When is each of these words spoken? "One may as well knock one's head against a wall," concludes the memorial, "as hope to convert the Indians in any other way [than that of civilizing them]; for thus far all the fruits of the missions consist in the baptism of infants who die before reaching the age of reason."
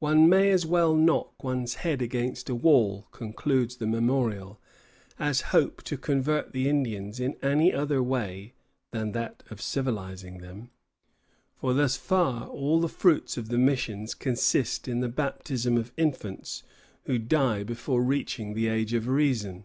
"One 0.00 0.28
may 0.28 0.50
as 0.50 0.66
well 0.66 0.94
knock 0.94 1.42
one's 1.42 1.76
head 1.76 2.02
against 2.02 2.50
a 2.50 2.54
wall," 2.54 3.08
concludes 3.12 3.76
the 3.76 3.86
memorial, 3.86 4.60
"as 5.18 5.40
hope 5.56 5.82
to 5.84 5.96
convert 5.96 6.52
the 6.52 6.68
Indians 6.68 7.18
in 7.18 7.38
any 7.40 7.72
other 7.72 8.02
way 8.02 8.52
[than 8.90 9.12
that 9.12 9.42
of 9.48 9.62
civilizing 9.62 10.40
them]; 10.42 10.68
for 11.56 11.72
thus 11.72 11.96
far 11.96 12.46
all 12.46 12.78
the 12.78 12.88
fruits 12.90 13.38
of 13.38 13.48
the 13.48 13.56
missions 13.56 14.12
consist 14.12 14.86
in 14.86 15.00
the 15.00 15.08
baptism 15.08 15.78
of 15.78 15.94
infants 15.96 16.62
who 17.04 17.16
die 17.16 17.62
before 17.62 18.02
reaching 18.02 18.52
the 18.52 18.68
age 18.68 18.92
of 18.92 19.08
reason." 19.08 19.64